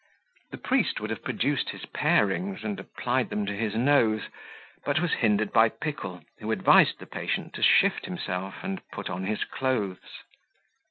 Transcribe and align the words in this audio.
The 0.49 0.57
priest 0.57 0.99
would 0.99 1.11
have 1.11 1.23
produced 1.23 1.69
his 1.69 1.85
parings 1.85 2.63
and 2.63 2.79
applied 2.79 3.29
them 3.29 3.45
to 3.45 3.55
his 3.55 3.75
nose, 3.75 4.29
but 4.83 4.99
was 4.99 5.13
hindered 5.13 5.53
by 5.53 5.69
Pickle, 5.69 6.23
who 6.39 6.51
advised 6.51 6.97
the 6.97 7.05
patient 7.05 7.53
to 7.53 7.61
shift 7.61 8.05
himself, 8.07 8.63
and 8.63 8.81
put 8.89 9.11
on 9.11 9.25
his 9.25 9.43
clothes. 9.43 10.23